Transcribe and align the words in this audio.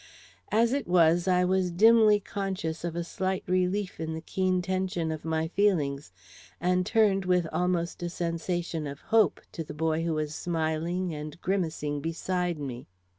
As 0.51 0.73
it 0.73 0.87
was, 0.87 1.27
I 1.27 1.45
was 1.45 1.69
dimly 1.69 2.19
conscious 2.19 2.83
of 2.83 2.95
a 2.95 3.03
slight 3.03 3.43
relief 3.45 3.99
in 3.99 4.15
the 4.15 4.21
keen 4.21 4.59
tension 4.63 5.11
of 5.11 5.23
my 5.23 5.47
feelings, 5.49 6.11
and 6.59 6.87
turned 6.87 7.23
with 7.25 7.45
almost 7.53 8.01
a 8.01 8.09
sensation 8.09 8.87
of 8.87 8.99
hope 9.01 9.41
to 9.51 9.63
the 9.63 9.75
boy 9.75 10.03
who 10.03 10.15
was 10.15 10.33
smiling 10.33 11.13
and 11.13 11.39
grimacing 11.39 12.01
beside 12.01 12.57
me. 12.57 12.87